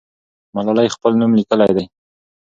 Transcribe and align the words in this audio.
ملالۍ 0.55 0.87
خپل 0.95 1.11
نوم 1.19 1.31
لیکلی 1.37 1.71
دی. 1.75 1.85